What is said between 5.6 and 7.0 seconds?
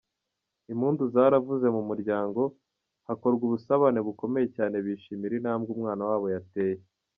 umwana wabo yateye.